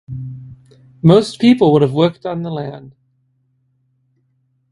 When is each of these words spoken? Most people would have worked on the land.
Most 1.03 1.39
people 1.39 1.71
would 1.71 1.83
have 1.83 1.93
worked 1.93 2.25
on 2.25 2.41
the 2.41 2.49
land. 2.49 2.95